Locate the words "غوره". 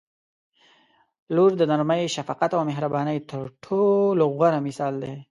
4.35-4.59